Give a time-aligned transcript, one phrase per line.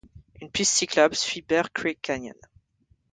[0.41, 2.33] Une piste cyclable suit Bear Creek Canyon.